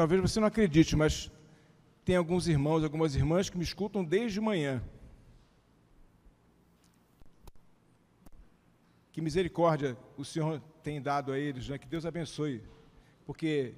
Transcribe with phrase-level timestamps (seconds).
[0.00, 1.30] talvez você não acredite, mas
[2.06, 4.82] tem alguns irmãos, algumas irmãs que me escutam desde manhã.
[9.12, 11.76] Que misericórdia o Senhor tem dado a eles, né?
[11.76, 12.62] que Deus abençoe.
[13.26, 13.74] Porque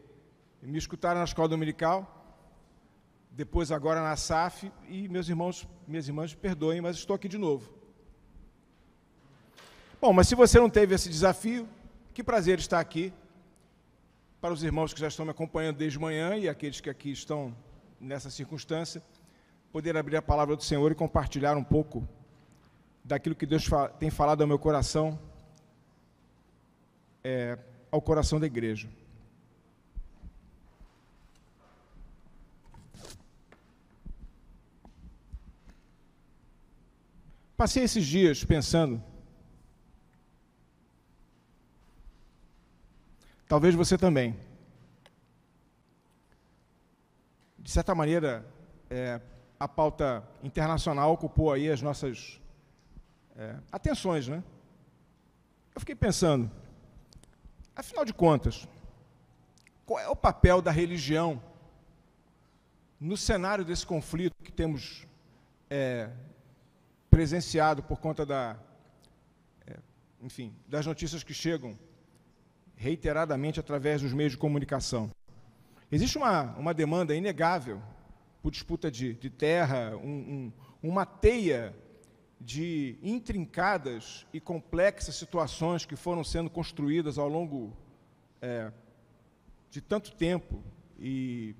[0.62, 1.98] me escutaram na escola dominical,
[3.32, 7.68] depois agora na SAF, e meus irmãos, minhas irmãs, perdoem, mas estou aqui de novo.
[10.00, 11.68] Bom, mas se você não teve esse desafio,
[12.14, 13.12] que prazer estar aqui.
[14.43, 17.55] Para os irmãos que já estão me acompanhando desde manhã e aqueles que aqui estão
[18.00, 19.00] nessa circunstância,
[19.70, 22.05] poder abrir a palavra do Senhor e compartilhar um pouco
[23.05, 25.16] daquilo que Deus tem falado ao meu coração,
[27.23, 27.56] é,
[27.88, 28.88] ao coração da igreja.
[37.56, 39.00] Passei esses dias pensando,
[43.52, 44.34] talvez você também,
[47.59, 48.47] de certa maneira,
[48.88, 49.20] é,
[49.61, 52.41] a pauta internacional ocupou aí as nossas
[53.36, 54.42] é, atenções, né?
[55.75, 56.50] Eu fiquei pensando,
[57.77, 58.67] afinal de contas,
[59.84, 61.39] qual é o papel da religião
[62.98, 65.06] no cenário desse conflito que temos
[65.69, 66.09] é,
[67.11, 68.56] presenciado por conta da,
[69.66, 69.77] é,
[70.22, 71.78] enfim, das notícias que chegam
[72.77, 75.11] reiteradamente através dos meios de comunicação?
[75.91, 77.81] Existe uma, uma demanda inegável
[78.42, 81.75] por disputa de, de terra, um, um, uma teia
[82.41, 87.77] de intrincadas e complexas situações que foram sendo construídas ao longo
[88.41, 88.73] é,
[89.70, 90.61] de tanto tempo
[90.98, 91.55] e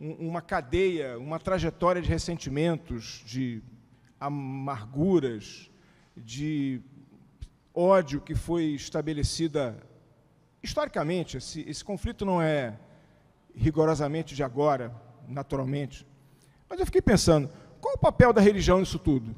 [0.00, 3.62] um, uma cadeia, uma trajetória de ressentimentos, de
[4.18, 5.70] amarguras,
[6.16, 6.80] de
[7.72, 9.80] ódio que foi estabelecida
[10.64, 11.36] historicamente.
[11.36, 12.74] Esse, esse conflito não é
[13.54, 14.94] rigorosamente de agora,
[15.28, 16.06] naturalmente.
[16.68, 19.34] Mas eu fiquei pensando, qual o papel da religião nisso tudo?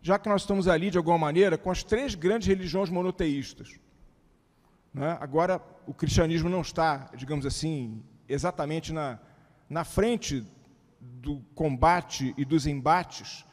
[0.00, 3.78] Já que nós estamos ali, de alguma maneira, com as três grandes religiões monoteístas.
[4.94, 5.18] Né?
[5.20, 9.18] Agora, o cristianismo não está, digamos assim, exatamente na,
[9.68, 10.46] na frente
[11.00, 13.44] do combate e dos embates,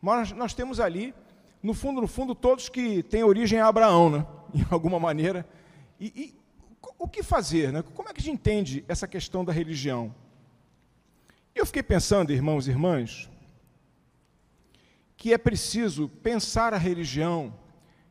[0.00, 1.14] mas nós temos ali,
[1.62, 4.26] no fundo, no fundo, todos que têm origem a Abraão, né?
[4.54, 5.46] em alguma maneira.
[5.98, 6.34] E, e
[6.98, 7.72] o que fazer?
[7.72, 7.82] Né?
[7.82, 10.14] Como é que a gente entende essa questão da religião?
[11.54, 13.30] Eu fiquei pensando, irmãos e irmãs,
[15.16, 17.54] que é preciso pensar a religião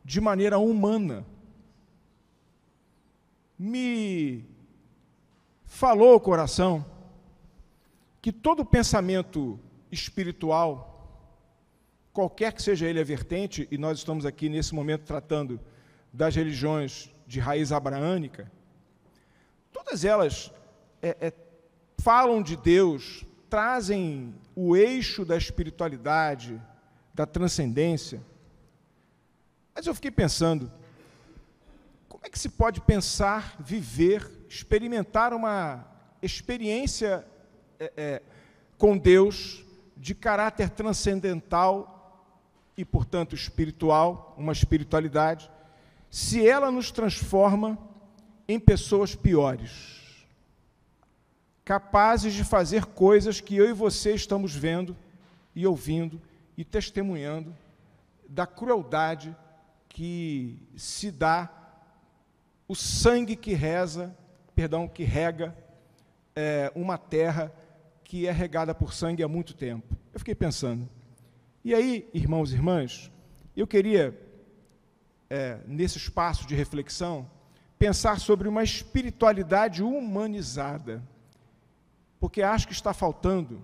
[0.04, 1.24] de maneira humana.
[3.58, 4.44] Me
[5.64, 6.84] falou o coração
[8.20, 9.58] que todo pensamento
[9.90, 11.32] espiritual,
[12.12, 15.60] qualquer que seja ele a vertente, e nós estamos aqui nesse momento tratando
[16.12, 18.50] das religiões de raiz abraânica,
[19.86, 20.50] Todas elas
[21.02, 21.32] é, é,
[21.98, 26.60] falam de Deus, trazem o eixo da espiritualidade,
[27.14, 28.20] da transcendência.
[29.74, 30.72] Mas eu fiquei pensando,
[32.08, 35.86] como é que se pode pensar, viver, experimentar uma
[36.20, 37.24] experiência
[37.78, 38.22] é, é,
[38.78, 39.62] com Deus
[39.96, 42.34] de caráter transcendental
[42.76, 45.50] e, portanto, espiritual, uma espiritualidade,
[46.10, 47.78] se ela nos transforma
[48.48, 50.26] em pessoas piores,
[51.64, 54.96] capazes de fazer coisas que eu e você estamos vendo
[55.54, 56.20] e ouvindo
[56.56, 57.54] e testemunhando
[58.28, 59.36] da crueldade
[59.88, 61.50] que se dá
[62.68, 64.16] o sangue que reza,
[64.54, 65.56] perdão, que rega
[66.34, 67.52] é, uma terra
[68.04, 69.96] que é regada por sangue há muito tempo.
[70.12, 70.88] Eu fiquei pensando.
[71.64, 73.10] E aí, irmãos e irmãs,
[73.56, 74.16] eu queria,
[75.28, 77.28] é, nesse espaço de reflexão,
[77.78, 81.02] pensar sobre uma espiritualidade humanizada,
[82.18, 83.60] porque acho que está faltando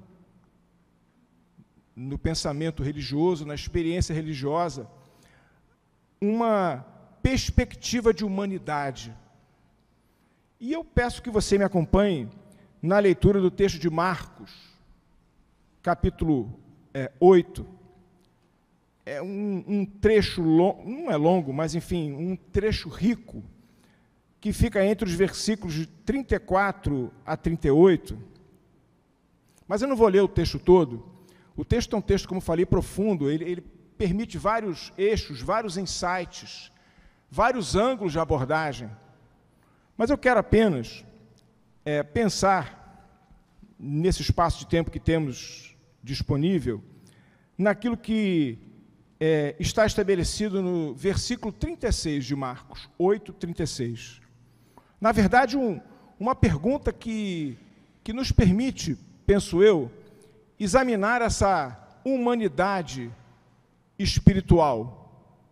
[1.94, 4.88] no pensamento religioso, na experiência religiosa,
[6.20, 6.84] uma
[7.22, 9.14] perspectiva de humanidade.
[10.60, 12.28] E eu peço que você me acompanhe
[12.80, 14.52] na leitura do texto de Marcos,
[15.82, 16.52] capítulo
[16.94, 17.66] é, 8.
[19.04, 23.42] É um, um trecho, longo, não é longo, mas enfim, um trecho rico
[24.40, 28.18] que fica entre os versículos de 34 a 38.
[29.66, 31.06] Mas eu não vou ler o texto todo.
[31.56, 33.30] O texto é um texto, como falei, profundo.
[33.30, 33.60] Ele, ele
[33.96, 36.72] permite vários eixos, vários insights,
[37.30, 38.90] vários ângulos de abordagem.
[39.96, 41.04] Mas eu quero apenas
[41.84, 42.82] é, pensar,
[43.78, 46.82] nesse espaço de tempo que temos disponível,
[47.56, 48.58] naquilo que
[49.24, 54.20] é, está estabelecido no versículo 36 de Marcos, 8, 36.
[55.00, 55.80] Na verdade, um,
[56.18, 57.56] uma pergunta que
[58.02, 59.88] que nos permite, penso eu,
[60.58, 63.12] examinar essa humanidade
[63.96, 64.98] espiritual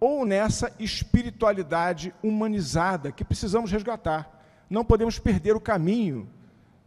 [0.01, 4.43] ou nessa espiritualidade humanizada que precisamos resgatar.
[4.69, 6.29] Não podemos perder o caminho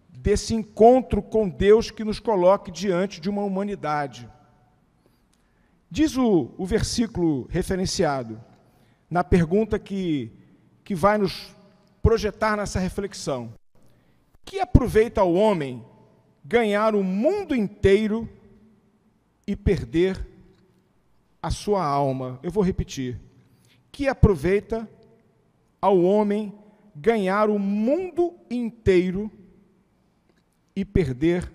[0.10, 4.30] desse encontro com Deus que nos coloque diante de uma humanidade.
[5.94, 8.44] Diz o, o versículo referenciado,
[9.08, 10.32] na pergunta que,
[10.84, 11.56] que vai nos
[12.02, 13.54] projetar nessa reflexão:
[14.44, 15.86] Que aproveita ao homem
[16.44, 18.28] ganhar o mundo inteiro
[19.46, 20.28] e perder
[21.40, 22.40] a sua alma?
[22.42, 23.22] Eu vou repetir:
[23.92, 24.90] Que aproveita
[25.80, 26.52] ao homem
[26.96, 29.30] ganhar o mundo inteiro
[30.76, 31.54] e perder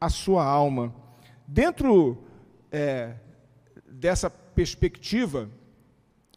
[0.00, 0.94] a sua alma.
[1.46, 2.24] Dentro
[2.72, 3.16] é,
[3.96, 5.48] dessa perspectiva,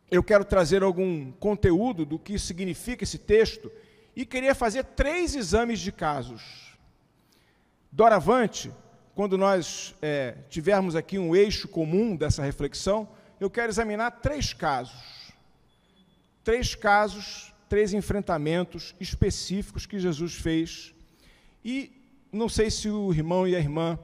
[0.10, 3.72] eu quero trazer algum conteúdo do que significa esse texto
[4.16, 6.42] e queria fazer três exames de casos.
[7.92, 8.72] Doravante,
[9.14, 13.10] quando nós é, tivermos aqui um eixo comum dessa reflexão,
[13.40, 15.34] eu quero examinar três casos.
[16.44, 20.94] Três casos, três enfrentamentos específicos que Jesus fez.
[21.64, 21.92] E
[22.32, 24.00] não sei se o irmão e a irmã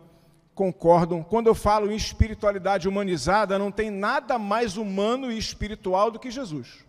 [0.56, 1.22] concordam.
[1.22, 6.32] Quando eu falo em espiritualidade humanizada, não tem nada mais humano e espiritual do que
[6.32, 6.86] Jesus.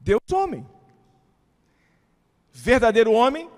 [0.00, 0.66] Deus homem.
[2.52, 3.50] Verdadeiro homem.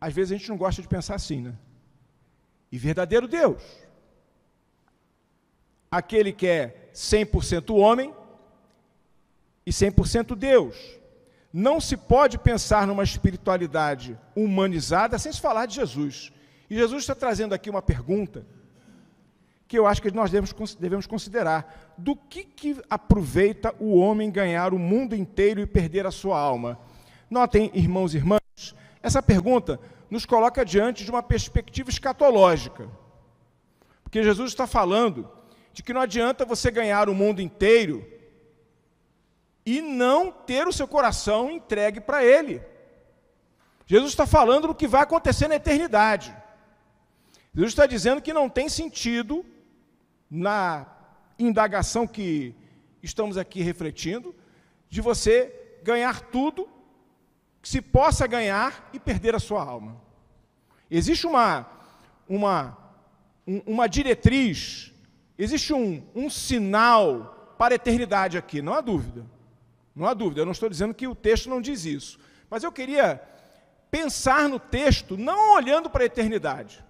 [0.00, 1.54] Às vezes a gente não gosta de pensar assim, né?
[2.70, 3.62] E verdadeiro Deus.
[5.90, 8.12] Aquele que é 100% homem
[9.64, 10.76] e 100% Deus.
[11.52, 16.32] Não se pode pensar numa espiritualidade humanizada sem se falar de Jesus.
[16.72, 18.46] E Jesus está trazendo aqui uma pergunta
[19.68, 21.94] que eu acho que nós devemos, considerar.
[21.98, 26.80] Do que, que aproveita o homem ganhar o mundo inteiro e perder a sua alma?
[27.28, 29.78] Notem, irmãos e irmãs, essa pergunta
[30.08, 32.88] nos coloca diante de uma perspectiva escatológica.
[34.02, 35.30] Porque Jesus está falando
[35.74, 38.02] de que não adianta você ganhar o mundo inteiro
[39.66, 42.62] e não ter o seu coração entregue para Ele.
[43.84, 46.40] Jesus está falando do que vai acontecer na eternidade.
[47.54, 49.44] Jesus está dizendo que não tem sentido,
[50.30, 50.86] na
[51.38, 52.54] indagação que
[53.02, 54.34] estamos aqui refletindo,
[54.88, 56.66] de você ganhar tudo
[57.60, 60.00] que se possa ganhar e perder a sua alma.
[60.90, 61.68] Existe uma,
[62.26, 62.78] uma,
[63.66, 64.92] uma diretriz,
[65.36, 69.26] existe um, um sinal para a eternidade aqui, não há dúvida.
[69.94, 72.18] Não há dúvida, eu não estou dizendo que o texto não diz isso.
[72.48, 73.22] Mas eu queria
[73.90, 76.82] pensar no texto não olhando para a eternidade.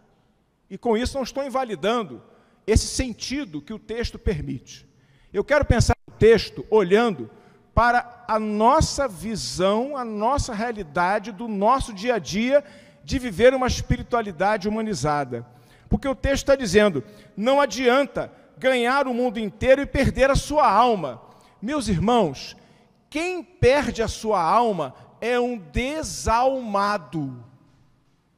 [0.72, 2.22] E com isso não estou invalidando
[2.66, 4.88] esse sentido que o texto permite.
[5.30, 7.28] Eu quero pensar no texto olhando
[7.74, 12.64] para a nossa visão, a nossa realidade do nosso dia a dia
[13.04, 15.46] de viver uma espiritualidade humanizada.
[15.90, 17.04] Porque o texto está dizendo:
[17.36, 21.20] não adianta ganhar o mundo inteiro e perder a sua alma.
[21.60, 22.56] Meus irmãos,
[23.10, 27.44] quem perde a sua alma é um desalmado,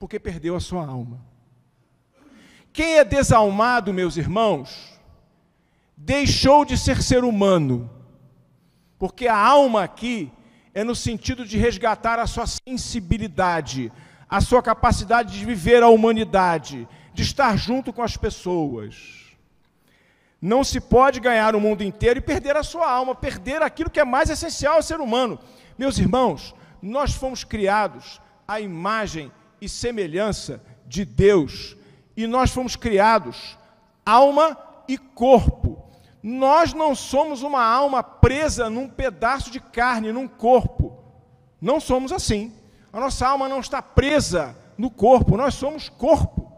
[0.00, 1.32] porque perdeu a sua alma.
[2.74, 4.98] Quem é desalmado, meus irmãos,
[5.96, 7.88] deixou de ser ser humano,
[8.98, 10.28] porque a alma aqui
[10.74, 13.92] é no sentido de resgatar a sua sensibilidade,
[14.28, 19.36] a sua capacidade de viver a humanidade, de estar junto com as pessoas.
[20.42, 24.00] Não se pode ganhar o mundo inteiro e perder a sua alma, perder aquilo que
[24.00, 25.38] é mais essencial ao ser humano.
[25.78, 26.52] Meus irmãos,
[26.82, 31.76] nós fomos criados à imagem e semelhança de Deus,
[32.16, 33.58] e nós fomos criados
[34.04, 34.56] alma
[34.86, 35.82] e corpo.
[36.22, 40.98] Nós não somos uma alma presa num pedaço de carne, num corpo.
[41.60, 42.52] Não somos assim.
[42.92, 46.52] A nossa alma não está presa no corpo, nós somos corpo,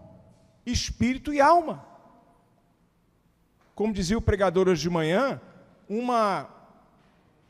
[0.64, 1.86] espírito e alma
[3.76, 5.38] como dizia o pregador hoje de manhã,
[5.86, 6.48] uma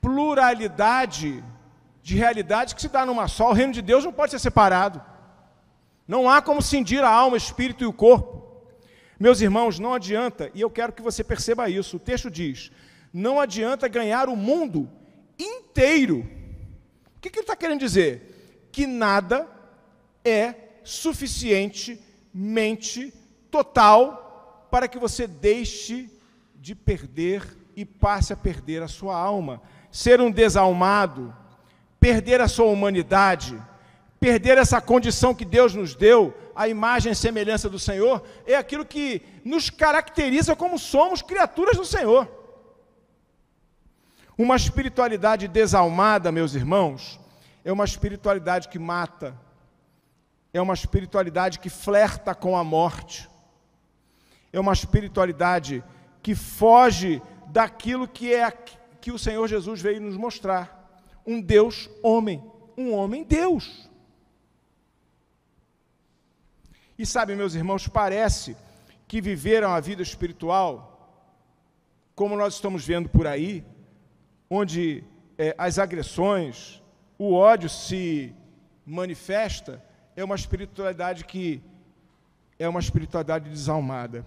[0.00, 1.42] pluralidade
[2.02, 3.50] de realidades que se dá numa só.
[3.50, 5.00] O reino de Deus não pode ser separado.
[6.06, 8.36] Não há como cindir a alma, o espírito e o corpo.
[9.18, 11.96] Meus irmãos, não adianta, e eu quero que você perceba isso.
[11.96, 12.70] O texto diz:
[13.12, 14.88] não adianta ganhar o mundo
[15.38, 16.28] inteiro.
[17.16, 18.68] O que, que ele está querendo dizer?
[18.70, 19.48] Que nada
[20.25, 23.12] é suficientemente
[23.50, 26.10] total para que você deixe
[26.56, 27.42] de perder
[27.75, 29.62] e passe a perder a sua alma.
[29.90, 31.34] Ser um desalmado,
[31.98, 33.58] perder a sua humanidade,
[34.18, 38.85] perder essa condição que Deus nos deu, a imagem e semelhança do Senhor, é aquilo
[38.85, 42.28] que nos caracteriza como somos criaturas do Senhor.
[44.38, 47.20] Uma espiritualidade desalmada, meus irmãos,
[47.64, 49.38] é uma espiritualidade que mata,
[50.52, 53.28] é uma espiritualidade que flerta com a morte,
[54.52, 55.82] é uma espiritualidade
[56.23, 58.50] que foge daquilo que é
[59.00, 60.90] que o Senhor Jesus veio nos mostrar:
[61.26, 62.42] um Deus homem,
[62.76, 63.88] um homem Deus.
[66.98, 68.56] E sabe, meus irmãos, parece
[69.06, 71.24] que viveram a vida espiritual,
[72.14, 73.62] como nós estamos vendo por aí,
[74.48, 75.04] onde
[75.36, 76.82] é, as agressões,
[77.18, 78.34] o ódio se
[78.84, 79.82] manifesta,
[80.16, 81.62] é uma espiritualidade que
[82.58, 84.24] é uma espiritualidade desalmada.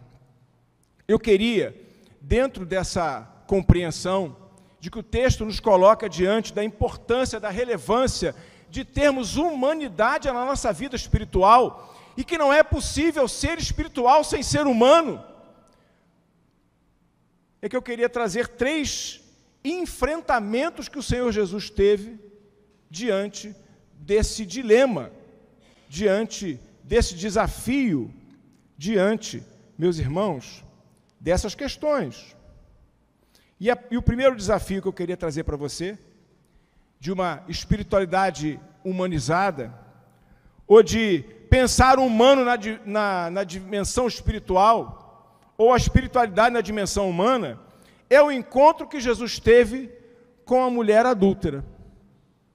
[1.07, 1.75] Eu queria,
[2.21, 4.35] dentro dessa compreensão,
[4.79, 8.35] de que o texto nos coloca diante da importância, da relevância
[8.69, 14.43] de termos humanidade na nossa vida espiritual e que não é possível ser espiritual sem
[14.43, 15.23] ser humano.
[17.61, 19.21] É que eu queria trazer três
[19.63, 22.19] enfrentamentos que o Senhor Jesus teve
[22.89, 23.55] diante
[23.93, 25.13] desse dilema,
[25.88, 28.13] diante desse desafio,
[28.77, 29.41] diante,
[29.77, 30.61] meus irmãos,
[31.21, 32.35] dessas questões.
[33.57, 35.97] E, a, e o primeiro desafio que eu queria trazer para você,
[36.99, 39.73] de uma espiritualidade humanizada,
[40.67, 47.10] ou de pensar o humano na, na, na dimensão espiritual, ou a espiritualidade na dimensão
[47.10, 47.60] humana,
[48.10, 49.91] é o encontro que Jesus teve
[50.46, 51.65] com a mulher adúltera.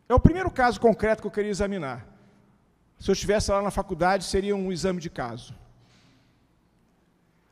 [0.08, 2.06] É o primeiro caso concreto que eu queria examinar.
[2.98, 5.54] Se eu estivesse lá na faculdade, seria um exame de caso.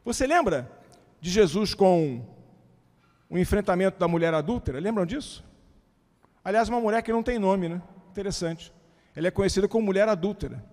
[0.04, 0.70] Você lembra
[1.20, 2.24] de Jesus com
[3.28, 4.80] o enfrentamento da mulher adúltera?
[4.80, 5.44] Lembram disso?
[6.44, 7.80] Aliás, uma mulher que não tem nome, né?
[8.10, 8.72] Interessante.
[9.14, 10.64] Ela é conhecida como mulher adúltera.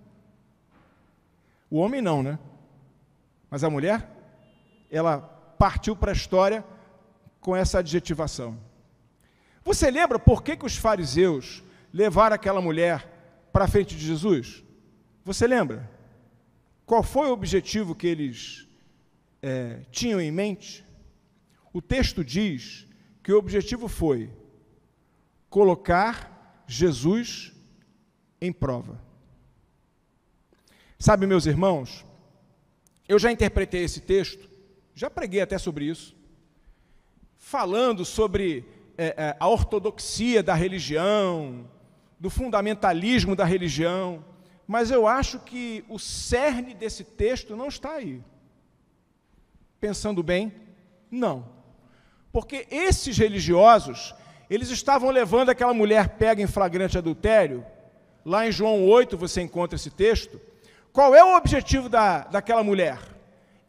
[1.70, 2.38] O homem não, né?
[3.48, 4.08] Mas a mulher,
[4.90, 5.20] ela
[5.58, 6.64] partiu para a história
[7.40, 8.58] com essa adjetivação.
[9.64, 11.62] Você lembra por que, que os fariseus
[11.92, 14.64] levaram aquela mulher para frente de Jesus?
[15.24, 15.88] Você lembra?
[16.84, 18.66] Qual foi o objetivo que eles
[19.40, 20.84] é, tinham em mente?
[21.72, 22.86] O texto diz
[23.22, 24.30] que o objetivo foi
[25.48, 27.52] colocar Jesus
[28.40, 29.00] em prova.
[31.02, 32.04] Sabe, meus irmãos,
[33.08, 34.50] eu já interpretei esse texto,
[34.94, 36.14] já preguei até sobre isso,
[37.38, 38.66] falando sobre
[38.98, 41.66] é, é, a ortodoxia da religião,
[42.18, 44.22] do fundamentalismo da religião,
[44.66, 48.22] mas eu acho que o cerne desse texto não está aí.
[49.80, 50.52] Pensando bem,
[51.10, 51.48] não.
[52.30, 54.14] Porque esses religiosos,
[54.50, 57.64] eles estavam levando aquela mulher pega em flagrante adultério,
[58.22, 60.38] lá em João 8 você encontra esse texto,
[60.92, 62.98] qual é o objetivo da, daquela mulher?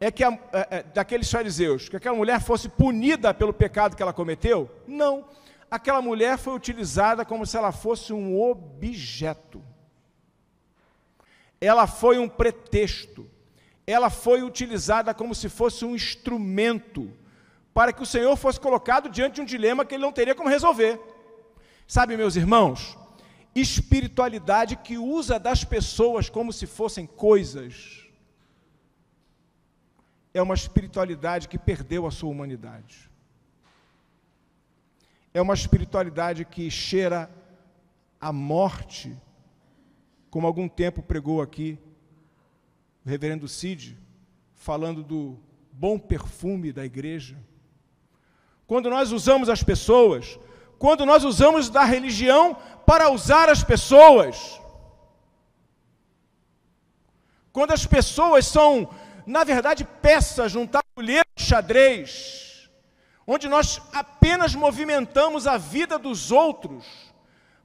[0.00, 4.02] É que a, é, é, daqueles fariseus, que aquela mulher fosse punida pelo pecado que
[4.02, 4.68] ela cometeu?
[4.86, 5.24] Não.
[5.70, 9.62] Aquela mulher foi utilizada como se ela fosse um objeto.
[11.60, 13.30] Ela foi um pretexto.
[13.86, 17.10] Ela foi utilizada como se fosse um instrumento
[17.72, 20.48] para que o Senhor fosse colocado diante de um dilema que ele não teria como
[20.48, 21.00] resolver.
[21.86, 22.98] Sabe, meus irmãos,
[23.54, 28.06] espiritualidade que usa das pessoas como se fossem coisas.
[30.32, 33.10] É uma espiritualidade que perdeu a sua humanidade.
[35.34, 37.30] É uma espiritualidade que cheira
[38.20, 39.16] a morte,
[40.30, 41.78] como algum tempo pregou aqui
[43.04, 43.98] o reverendo Cid,
[44.54, 45.38] falando do
[45.72, 47.36] bom perfume da igreja.
[48.66, 50.38] Quando nós usamos as pessoas
[50.82, 54.60] quando nós usamos da religião para usar as pessoas.
[57.52, 58.92] Quando as pessoas são,
[59.24, 62.68] na verdade, peças num tabuleiro de xadrez,
[63.24, 66.84] onde nós apenas movimentamos a vida dos outros,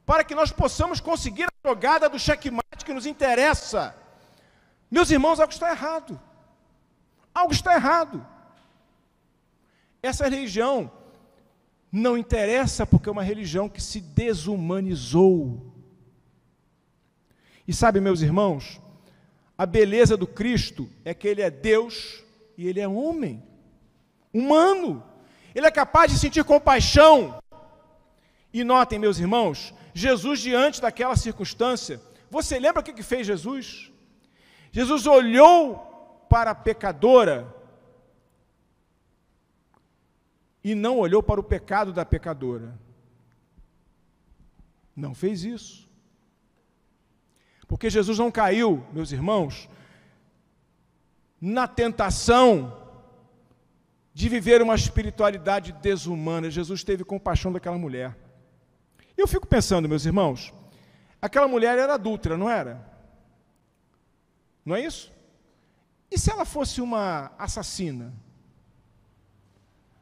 [0.06, 3.96] para que nós possamos conseguir a jogada do checkmate que nos interessa.
[4.92, 6.22] Meus irmãos, algo está errado.
[7.34, 8.24] Algo está errado.
[10.04, 10.92] Essa religião
[11.98, 15.74] não interessa porque é uma religião que se desumanizou.
[17.68, 18.80] E sabe, meus irmãos,
[19.58, 22.24] a beleza do Cristo é que ele é Deus
[22.58, 23.44] e ele é homem,
[24.34, 25.04] humano.
[25.54, 27.40] Ele é capaz de sentir compaixão.
[28.54, 32.00] E notem, meus irmãos, Jesus, diante daquela circunstância,
[32.30, 33.92] você lembra o que fez Jesus?
[34.72, 37.54] Jesus olhou para a pecadora
[40.72, 42.78] e não olhou para o pecado da pecadora.
[44.94, 45.90] Não fez isso.
[47.70, 49.70] Porque Jesus não caiu, meus irmãos,
[51.40, 52.86] na tentação
[54.14, 56.52] de viver uma espiritualidade desumana.
[56.52, 58.18] Jesus teve compaixão daquela mulher.
[59.16, 60.54] Eu fico pensando, meus irmãos,
[61.22, 62.86] aquela mulher era adúltera, não era?
[64.66, 65.14] Não é isso?
[66.12, 68.14] E se ela fosse uma assassina?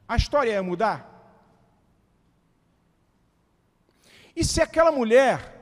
[0.08, 1.12] A história ia mudar?
[4.36, 5.54] E se aquela mulher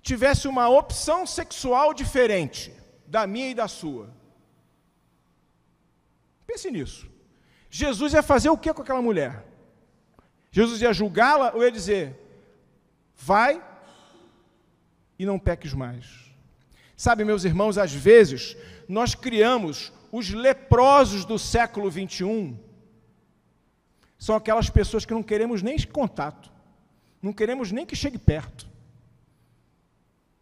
[0.00, 2.72] tivesse uma opção sexual diferente
[3.06, 4.08] da minha e da sua?
[6.46, 7.08] Pense nisso.
[7.68, 9.44] Jesus ia fazer o que com aquela mulher?
[10.50, 12.16] Jesus ia julgá-la ou ia dizer:
[13.16, 13.62] vai
[15.18, 16.30] e não peques mais?
[16.96, 18.56] Sabe, meus irmãos, às vezes
[18.88, 22.58] nós criamos os leprosos do século 21.
[24.20, 26.52] São aquelas pessoas que não queremos nem contato,
[27.22, 28.68] não queremos nem que chegue perto.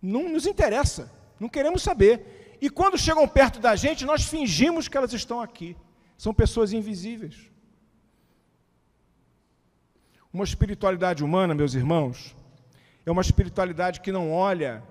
[0.03, 2.59] Não nos interessa, não queremos saber.
[2.61, 5.77] E quando chegam perto da gente, nós fingimos que elas estão aqui.
[6.17, 7.37] São pessoas invisíveis.
[10.33, 12.35] Uma espiritualidade humana, meus irmãos,
[13.07, 14.83] é uma espiritualidade que não olha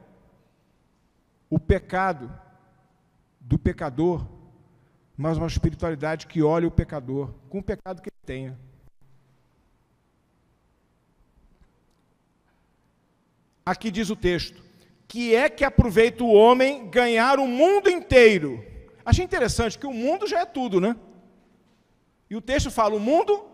[1.50, 2.32] o pecado
[3.42, 4.26] do pecador,
[5.18, 8.67] mas uma espiritualidade que olha o pecador com o pecado que ele tenha.
[13.68, 14.64] Aqui diz o texto:
[15.10, 18.64] que é que aproveita o homem ganhar o mundo inteiro?
[19.04, 20.96] Achei interessante que o mundo já é tudo, né?
[22.30, 23.46] E o texto fala o mundo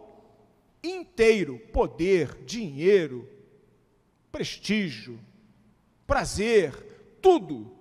[0.83, 3.27] inteiro: poder, dinheiro,
[4.31, 5.19] prestígio,
[6.05, 7.75] prazer, tudo.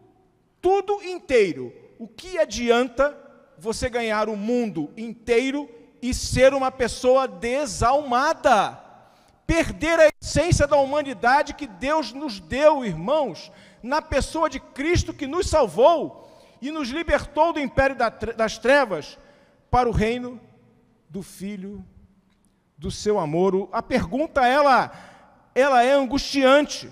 [0.59, 1.71] Tudo inteiro.
[1.99, 3.15] O que adianta
[3.59, 5.69] você ganhar o mundo inteiro
[6.01, 8.82] e ser uma pessoa desalmada?
[9.47, 15.27] Perder a essência da humanidade que Deus nos deu, irmãos, na pessoa de Cristo que
[15.27, 16.29] nos salvou
[16.61, 17.97] e nos libertou do império
[18.37, 19.19] das trevas
[19.71, 20.41] para o reino
[21.09, 21.85] do Filho
[22.79, 23.69] do seu amor.
[23.73, 25.11] A pergunta ela
[25.55, 26.91] ela é angustiante,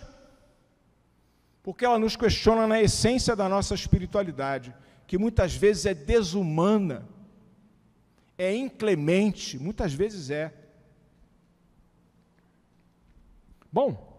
[1.63, 4.75] porque ela nos questiona na essência da nossa espiritualidade,
[5.07, 7.09] que muitas vezes é desumana,
[8.37, 10.53] é inclemente, muitas vezes é.
[13.73, 14.11] Bom,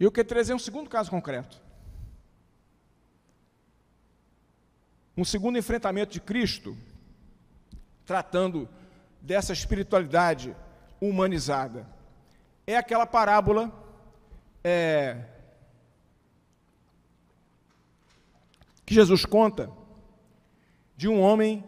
[0.00, 1.60] eu quero trazer um segundo caso concreto.
[5.16, 6.76] Um segundo enfrentamento de Cristo,
[8.04, 8.68] tratando
[9.20, 10.56] dessa espiritualidade
[11.00, 11.86] humanizada.
[12.66, 13.70] É aquela parábola
[14.64, 15.24] é,
[18.84, 19.70] que Jesus conta
[20.96, 21.64] de um homem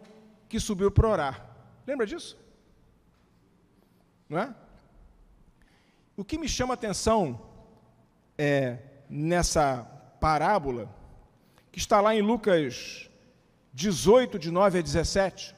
[0.49, 1.49] que subiu para orar.
[1.85, 2.37] Lembra disso?
[4.27, 4.55] Não é?
[6.17, 7.41] O que me chama a atenção
[8.37, 8.77] é,
[9.09, 9.83] nessa
[10.21, 10.89] parábola,
[11.73, 13.09] que está lá em Lucas
[13.73, 15.53] 18, de 9 a 17,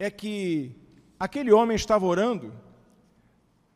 [0.00, 0.74] é que
[1.16, 2.52] aquele homem estava orando,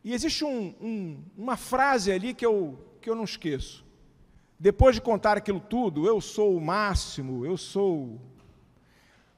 [0.02, 3.84] e existe um, um, uma frase ali que eu, que eu não esqueço.
[4.58, 8.20] Depois de contar aquilo tudo, eu sou o máximo, eu sou.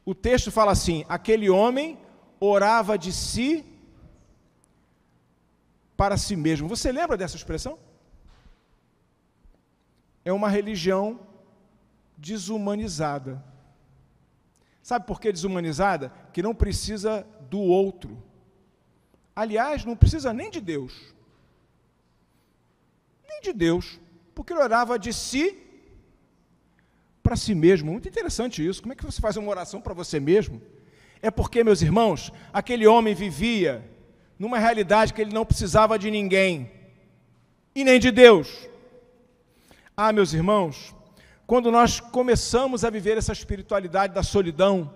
[0.03, 1.99] O texto fala assim: aquele homem
[2.41, 3.76] orava de si
[5.97, 6.69] para si mesmo.
[6.69, 7.79] Você lembra dessa expressão?
[10.25, 11.21] É uma religião
[12.17, 13.43] desumanizada.
[14.83, 16.13] Sabe por que desumanizada?
[16.33, 18.23] Que não precisa do outro.
[19.35, 21.15] Aliás, não precisa nem de Deus.
[23.29, 24.01] Nem de Deus.
[24.35, 25.59] Porque ele orava de si
[27.23, 27.91] para si mesmo.
[27.91, 28.81] Muito interessante isso.
[28.81, 30.63] Como é que você faz uma oração para você mesmo?
[31.21, 33.85] É porque, meus irmãos, aquele homem vivia
[34.39, 36.71] numa realidade que ele não precisava de ninguém
[37.75, 38.69] e nem de Deus.
[39.97, 40.95] Ah, meus irmãos,
[41.47, 44.93] quando nós começamos a viver essa espiritualidade da solidão,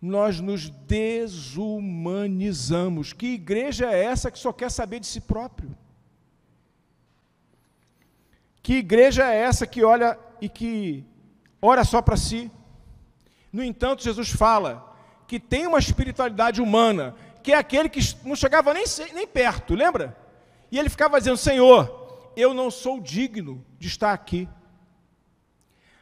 [0.00, 3.12] nós nos desumanizamos.
[3.12, 5.76] Que igreja é essa que só quer saber de si próprio?
[8.62, 11.04] Que igreja é essa que olha e que
[11.60, 12.50] ora só para si?
[13.52, 14.89] No entanto, Jesus fala
[15.30, 18.82] que tem uma espiritualidade humana, que é aquele que não chegava nem,
[19.14, 20.16] nem perto, lembra?
[20.72, 24.48] E ele ficava dizendo: Senhor, eu não sou digno de estar aqui.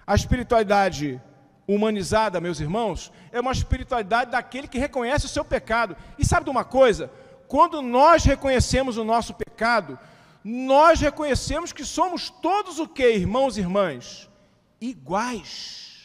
[0.07, 1.21] A espiritualidade
[1.67, 5.95] humanizada, meus irmãos, é uma espiritualidade daquele que reconhece o seu pecado.
[6.19, 7.11] E sabe de uma coisa?
[7.47, 9.99] Quando nós reconhecemos o nosso pecado,
[10.43, 14.27] nós reconhecemos que somos todos o que, irmãos e irmãs?
[14.81, 15.98] Iguais.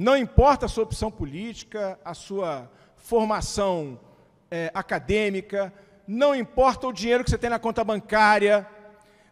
[0.00, 4.00] Não importa a sua opção política, a sua formação
[4.50, 5.70] é, acadêmica,
[6.08, 8.66] não importa o dinheiro que você tem na conta bancária,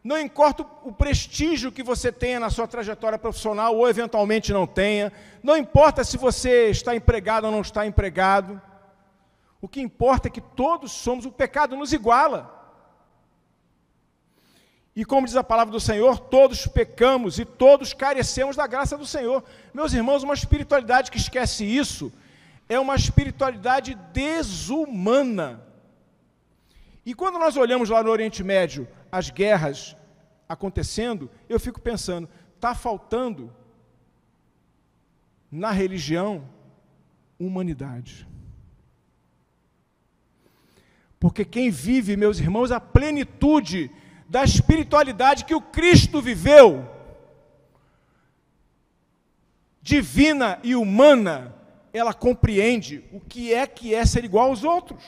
[0.05, 5.11] não importa o prestígio que você tenha na sua trajetória profissional ou eventualmente não tenha,
[5.43, 8.61] não importa se você está empregado ou não está empregado,
[9.63, 12.58] o que importa é que todos somos, o pecado nos iguala.
[14.99, 19.07] E como diz a palavra do Senhor, todos pecamos e todos carecemos da graça do
[19.07, 19.45] Senhor.
[19.73, 22.13] Meus irmãos, uma espiritualidade que esquece isso
[22.69, 25.63] é uma espiritualidade desumana.
[27.07, 29.97] E quando nós olhamos lá no Oriente Médio as guerras
[30.49, 33.55] acontecendo, eu fico pensando, está faltando
[35.49, 36.43] na religião
[37.39, 38.27] humanidade.
[41.21, 43.93] Porque quem vive, meus irmãos, a plenitude
[44.29, 46.87] da espiritualidade que o Cristo viveu,
[49.81, 51.55] divina e humana,
[51.95, 55.03] ela compreende o que é que é ser igual aos outros.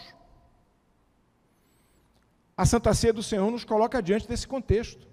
[2.57, 5.07] A Santa Ceia do Senhor nos coloca diante desse contexto.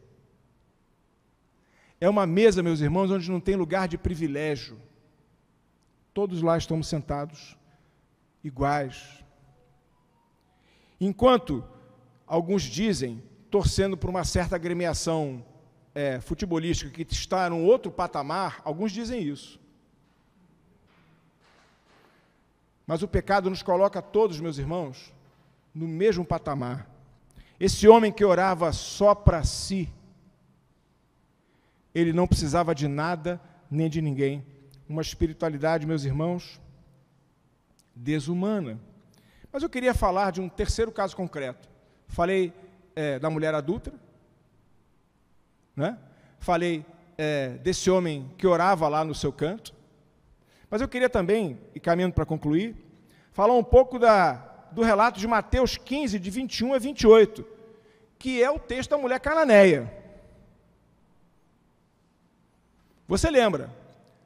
[1.99, 4.79] É uma mesa, meus irmãos, onde não tem lugar de privilégio.
[6.13, 7.57] Todos lá estamos sentados
[8.43, 9.23] iguais.
[10.99, 11.63] Enquanto
[12.25, 15.43] alguns dizem torcendo por uma certa agremiação
[15.95, 19.59] é, futebolística que está num outro patamar, alguns dizem isso.
[22.85, 25.11] Mas o pecado nos coloca todos, meus irmãos,
[25.73, 26.89] no mesmo patamar.
[27.59, 29.89] Esse homem que orava só para si,
[31.93, 34.45] ele não precisava de nada nem de ninguém.
[34.87, 36.61] Uma espiritualidade, meus irmãos,
[37.95, 38.79] desumana.
[39.51, 41.67] Mas eu queria falar de um terceiro caso concreto.
[42.07, 42.53] Falei
[42.97, 43.93] é, da mulher adulta,
[45.75, 45.99] né?
[46.39, 46.83] falei
[47.15, 49.71] é, desse homem que orava lá no seu canto,
[50.67, 52.75] mas eu queria também, e caminhando para concluir,
[53.31, 54.33] falar um pouco da,
[54.71, 57.45] do relato de Mateus 15, de 21 a 28,
[58.17, 59.93] que é o texto da mulher cananeia.
[63.07, 63.69] Você lembra?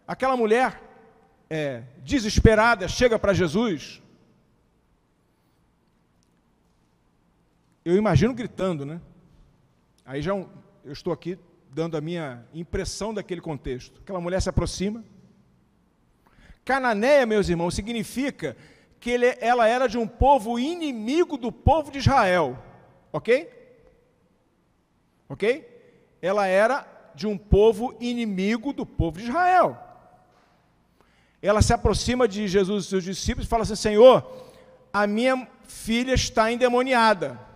[0.08, 0.82] Aquela mulher
[1.50, 4.02] é, desesperada chega para Jesus
[7.84, 9.02] eu imagino gritando, né?
[10.06, 10.46] Aí já é
[10.84, 11.38] eu estou aqui
[11.70, 14.02] dando a minha impressão daquele contexto.
[14.02, 15.04] Aquela mulher se aproxima.
[16.66, 18.56] Cananeia, meus irmãos, significa
[19.00, 22.58] que ele, ela era de um povo inimigo do povo de Israel.
[23.12, 23.50] Ok?
[25.28, 25.68] Ok?
[26.22, 29.78] Ela era de um povo inimigo do povo de Israel.
[31.42, 34.30] Ela se aproxima de Jesus e seus discípulos e fala assim: Senhor,
[34.94, 37.51] a minha filha está endemoniada.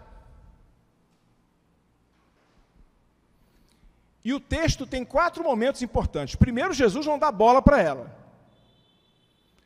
[4.25, 6.35] E o texto tem quatro momentos importantes.
[6.35, 8.17] Primeiro, Jesus não dá bola para ela.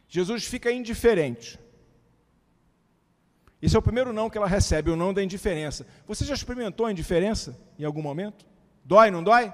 [0.09, 1.57] Jesus fica indiferente.
[3.61, 5.87] Esse é o primeiro não que ela recebe, o não da indiferença.
[6.05, 8.45] Você já experimentou a indiferença em algum momento?
[8.83, 9.53] Dói, não dói?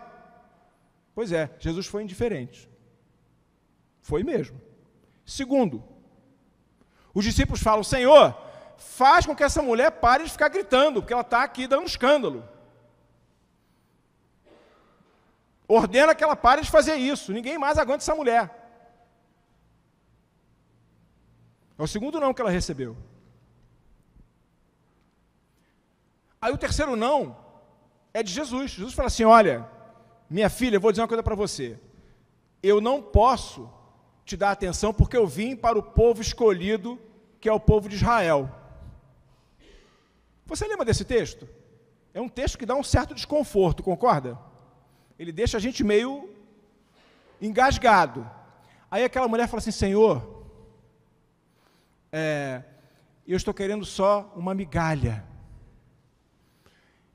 [1.14, 2.68] Pois é, Jesus foi indiferente.
[4.02, 4.60] Foi mesmo.
[5.24, 5.84] Segundo,
[7.14, 8.36] os discípulos falam: Senhor,
[8.78, 12.55] faz com que essa mulher pare de ficar gritando, porque ela está aqui dando escândalo.
[15.68, 17.34] Ordena que ela pare de fazer isso.
[17.34, 18.64] Ninguém mais aguenta essa mulher.
[21.78, 22.96] É o segundo não que ela recebeu.
[26.42, 27.36] Aí o terceiro não
[28.14, 28.72] é de Jesus.
[28.72, 29.68] Jesus fala assim: Olha,
[30.30, 31.80] minha filha, eu vou dizer uma coisa para você.
[32.62, 33.70] Eu não posso
[34.24, 37.00] te dar atenção porque eu vim para o povo escolhido,
[37.40, 38.50] que é o povo de Israel.
[40.46, 41.48] Você lembra desse texto?
[42.14, 44.40] É um texto que dá um certo desconforto, concorda?
[45.18, 46.30] Ele deixa a gente meio
[47.42, 48.30] engasgado.
[48.90, 50.46] Aí aquela mulher fala assim: Senhor,
[52.12, 52.64] é,
[53.28, 55.24] eu estou querendo só uma migalha.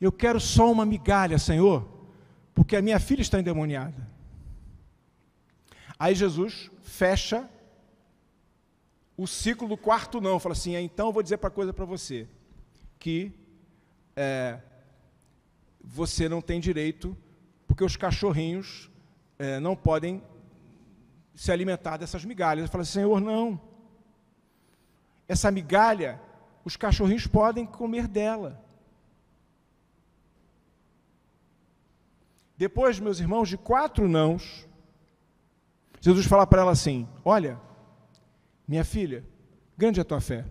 [0.00, 1.86] Eu quero só uma migalha, Senhor,
[2.54, 4.08] porque a minha filha está endemoniada.
[5.98, 7.48] Aí Jesus fecha
[9.16, 11.84] o ciclo do quarto não, fala assim: é, então eu vou dizer para coisa para
[11.84, 12.26] você,
[12.98, 13.30] que
[14.16, 14.58] é,
[15.82, 17.14] você não tem direito
[17.70, 18.90] porque os cachorrinhos
[19.38, 20.20] é, não podem
[21.36, 22.64] se alimentar dessas migalhas.
[22.64, 23.60] Eu falo assim, Senhor, não.
[25.28, 26.20] Essa migalha,
[26.64, 28.60] os cachorrinhos podem comer dela.
[32.56, 34.66] Depois, meus irmãos, de quatro nãos,
[36.00, 37.56] Jesus fala para ela assim: Olha,
[38.66, 39.24] minha filha,
[39.78, 40.44] grande é a tua fé.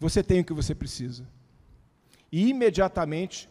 [0.00, 1.28] Você tem o que você precisa.
[2.32, 3.48] E imediatamente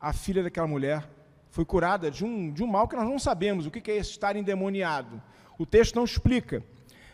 [0.00, 1.08] a filha daquela mulher
[1.50, 3.66] foi curada de um, de um mal que nós não sabemos.
[3.66, 5.22] O que é estar endemoniado?
[5.58, 6.64] O texto não explica.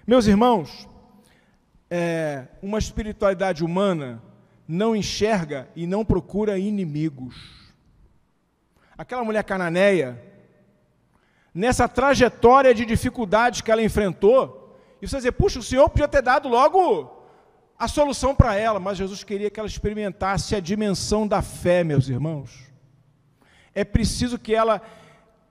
[0.06, 0.88] Meus irmãos,
[1.90, 4.22] é, uma espiritualidade humana
[4.66, 7.36] não enxerga e não procura inimigos.
[8.96, 10.22] Aquela mulher cananeia,
[11.54, 16.22] nessa trajetória de dificuldades que ela enfrentou, e você dizer, puxa, o Senhor podia ter
[16.22, 17.24] dado logo
[17.78, 22.08] a solução para ela, mas Jesus queria que ela experimentasse a dimensão da fé, meus
[22.08, 22.69] irmãos.
[23.74, 24.82] É preciso que ela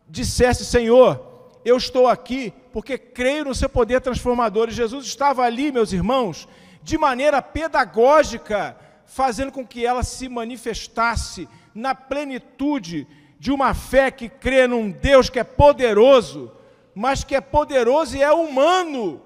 [0.07, 4.69] dissesse: Senhor, eu estou aqui porque creio no seu poder transformador.
[4.69, 6.47] E Jesus estava ali, meus irmãos,
[6.81, 13.07] de maneira pedagógica, fazendo com que ela se manifestasse na plenitude
[13.39, 16.51] de uma fé que crê num Deus que é poderoso,
[16.93, 19.21] mas que é poderoso e é humano,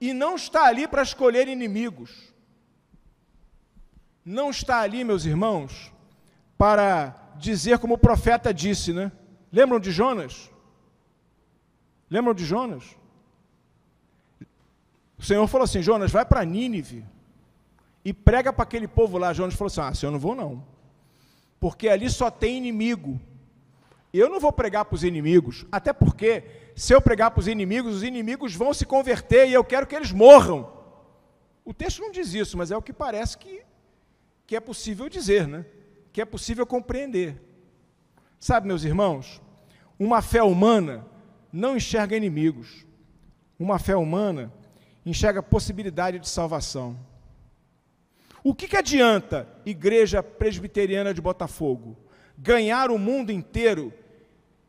[0.00, 2.32] e não está ali para escolher inimigos.
[4.24, 5.92] Não está ali, meus irmãos,
[6.56, 9.10] para dizer como o profeta disse, né?
[9.50, 10.50] Lembram de Jonas?
[12.10, 12.84] Lembram de Jonas?
[15.18, 17.04] O Senhor falou assim: Jonas, vai para Nínive
[18.04, 19.32] e prega para aquele povo lá.
[19.32, 20.64] Jonas falou assim: Ah, Senhor, não vou não,
[21.58, 23.20] porque ali só tem inimigo.
[24.12, 27.96] Eu não vou pregar para os inimigos, até porque, se eu pregar para os inimigos,
[27.96, 30.72] os inimigos vão se converter e eu quero que eles morram.
[31.62, 33.62] O texto não diz isso, mas é o que parece que,
[34.46, 35.66] que é possível dizer, né?
[36.18, 37.40] Que é possível compreender.
[38.40, 39.40] Sabe, meus irmãos,
[39.96, 41.06] uma fé humana
[41.52, 42.84] não enxerga inimigos.
[43.56, 44.52] Uma fé humana
[45.06, 46.98] enxerga possibilidade de salvação.
[48.42, 51.96] O que, que adianta, Igreja Presbiteriana de Botafogo,
[52.36, 53.94] ganhar o mundo inteiro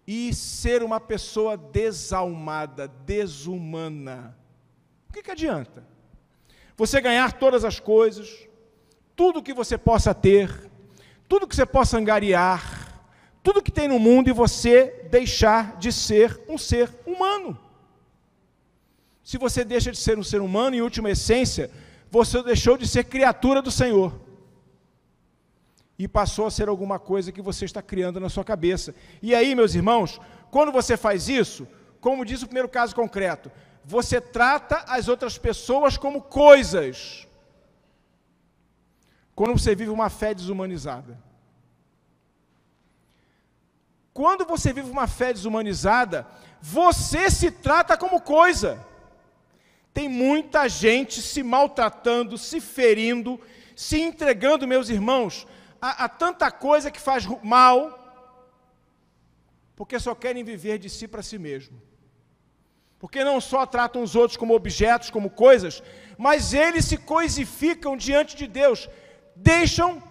[0.05, 4.37] e ser uma pessoa desalmada, desumana?
[5.09, 5.83] O que, que adianta?
[6.77, 8.47] Você ganhar todas as coisas,
[9.15, 10.68] tudo que você possa ter,
[11.29, 13.05] tudo que você possa angariar,
[13.43, 17.57] tudo que tem no mundo e você deixar de ser um ser humano.
[19.23, 21.69] Se você deixa de ser um ser humano, em última essência,
[22.09, 24.19] você deixou de ser criatura do Senhor.
[25.99, 28.95] E passou a ser alguma coisa que você está criando na sua cabeça.
[29.21, 31.67] E aí, meus irmãos, quando você faz isso,
[32.01, 33.51] como diz o primeiro caso concreto,
[33.85, 37.27] você trata as outras pessoas como coisas.
[39.39, 41.17] Quando você vive uma fé desumanizada.
[44.13, 46.27] Quando você vive uma fé desumanizada,
[46.61, 48.85] você se trata como coisa.
[49.93, 53.39] Tem muita gente se maltratando, se ferindo,
[53.77, 55.47] se entregando, meus irmãos,
[55.81, 57.77] a, a tanta coisa que faz mal,
[59.73, 61.81] porque só querem viver de si para si mesmo.
[62.99, 65.81] Porque não só tratam os outros como objetos, como coisas,
[66.17, 68.89] mas eles se coisificam diante de Deus,
[69.41, 70.01] deixam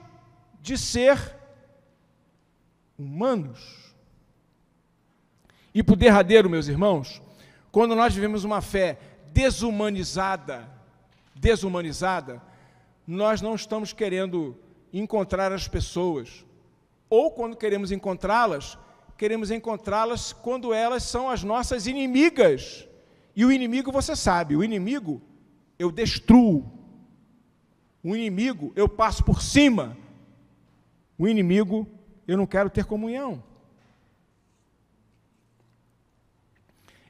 [0.60, 1.36] de ser
[2.98, 3.94] humanos.
[5.74, 7.22] E por derradeiro, meus irmãos,
[7.70, 8.98] quando nós vivemos uma fé
[9.32, 10.68] desumanizada,
[11.34, 12.42] desumanizada,
[13.06, 14.56] nós não estamos querendo
[14.92, 16.44] encontrar as pessoas.
[17.08, 18.78] Ou quando queremos encontrá-las,
[19.16, 22.88] queremos encontrá-las quando elas são as nossas inimigas.
[23.36, 25.22] E o inimigo, você sabe, o inimigo
[25.78, 26.77] eu destruo.
[28.02, 29.96] O inimigo eu passo por cima.
[31.18, 31.86] O inimigo
[32.26, 33.42] eu não quero ter comunhão.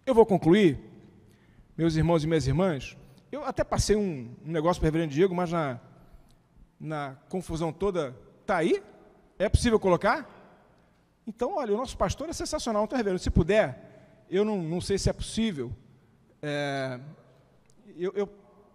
[0.06, 0.78] Eu vou concluir,
[1.76, 2.96] meus irmãos e minhas irmãs.
[3.30, 5.78] Eu até passei um, um negócio para o reverendo Diego, mas na,
[6.80, 8.82] na confusão toda, está aí?
[9.38, 10.26] É possível colocar?
[11.26, 14.96] Então, olha, o nosso pastor é sensacional, então, reverendo, se puder, eu não, não sei
[14.96, 15.70] se é possível.
[16.40, 16.98] É,
[17.96, 18.28] eu, eu,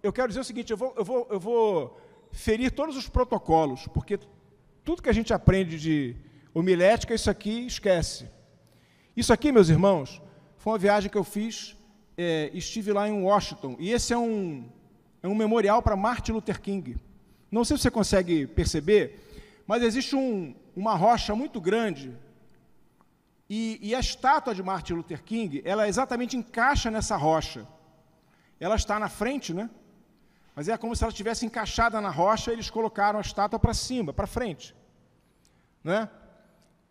[0.04, 2.02] eu, quero dizer o seguinte: eu vou, eu, vou, eu vou
[2.34, 4.20] ferir todos os protocolos, porque
[4.84, 6.16] tudo que a gente aprende de
[6.54, 8.28] homilética, isso aqui esquece.
[9.16, 10.22] Isso aqui, meus irmãos,
[10.58, 11.78] foi uma viagem que eu fiz,
[12.18, 14.68] é, estive lá em Washington, e esse é um,
[15.22, 16.98] é um memorial para Martin Luther King.
[17.50, 22.12] Não sei se você consegue perceber, mas existe um, uma rocha muito grande,
[23.48, 27.68] e, e a estátua de Martin Luther King, ela exatamente encaixa nessa rocha.
[28.60, 29.70] Ela está na frente, né?
[30.56, 34.14] Mas é como se ela estivesse encaixada na rocha, eles colocaram a estátua para cima,
[34.14, 34.76] para frente.
[35.84, 36.10] Né?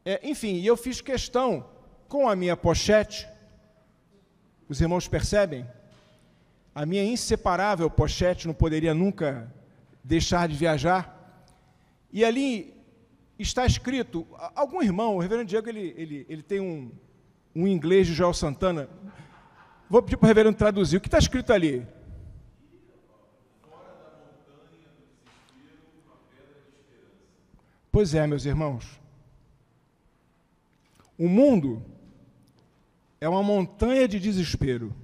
[0.05, 1.69] É, enfim, eu fiz questão,
[2.09, 3.29] com a minha pochete,
[4.69, 5.67] os irmãos percebem?
[6.75, 9.53] A minha inseparável pochete não poderia nunca
[10.03, 11.47] deixar de viajar.
[12.13, 12.75] E ali
[13.39, 16.91] está escrito, algum irmão, o reverendo Diego, ele, ele, ele tem um,
[17.55, 18.89] um inglês de Joel Santana.
[19.89, 20.97] Vou pedir para o reverendo traduzir.
[20.97, 21.87] O que está escrito ali?
[27.93, 28.99] Pois é, meus irmãos.
[31.19, 31.85] O mundo
[33.21, 34.97] é uma montanha de desespero.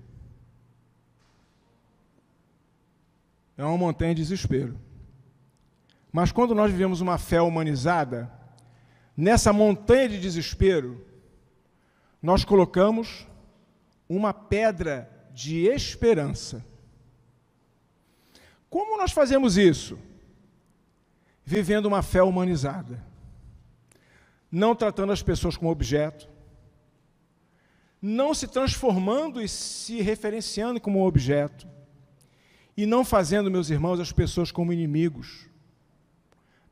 [3.59, 4.81] É uma montanha de desespero.
[6.11, 8.33] Mas quando nós vivemos uma fé humanizada,
[9.15, 11.05] nessa montanha de desespero,
[12.23, 13.29] nós colocamos
[14.09, 16.65] uma pedra de esperança.
[18.71, 19.99] Como nós fazemos isso?
[21.49, 23.03] Vivendo uma fé humanizada.
[24.53, 26.29] Não tratando as pessoas como objeto.
[28.03, 31.67] Não se transformando e se referenciando como objeto.
[32.77, 35.49] E não fazendo, meus irmãos, as pessoas como inimigos.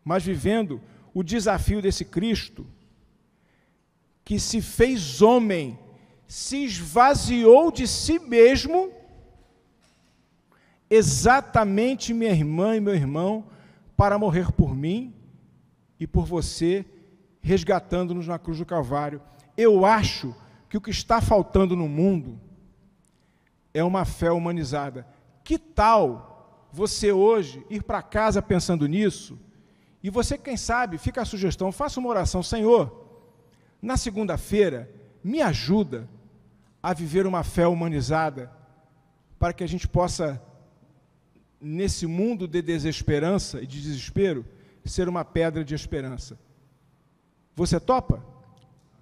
[0.05, 0.79] Mas vivendo
[1.15, 2.67] o desafio desse Cristo
[4.27, 5.79] que se fez homem,
[6.29, 8.93] se esvaziou de si mesmo
[10.91, 13.56] exatamente minha irmã e meu irmão
[13.97, 15.15] para morrer por mim
[15.99, 16.85] e por você,
[17.41, 19.21] resgatando-nos na cruz do Calvário.
[19.57, 20.35] Eu acho
[20.69, 22.39] que o que está faltando no mundo
[23.73, 25.07] é uma fé humanizada.
[25.43, 29.39] Que tal você hoje ir para casa pensando nisso?
[30.03, 33.07] E você, quem sabe, fica a sugestão, faça uma oração, Senhor,
[33.81, 34.91] na segunda-feira,
[35.23, 36.09] me ajuda
[36.83, 38.53] a viver uma fé humanizada,
[39.39, 40.41] para que a gente possa
[41.61, 44.45] nesse mundo de desesperança e de desespero,
[44.85, 46.39] ser uma pedra de esperança.
[47.55, 48.25] Você topa?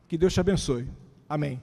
[0.09, 0.89] Que Deus te abençoe.
[1.29, 1.61] Amém.